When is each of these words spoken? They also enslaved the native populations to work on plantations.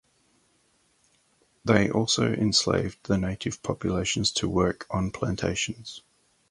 They 1.63 1.91
also 1.91 2.33
enslaved 2.33 3.03
the 3.03 3.19
native 3.19 3.61
populations 3.61 4.31
to 4.31 4.49
work 4.49 4.87
on 4.89 5.11
plantations. 5.11 6.01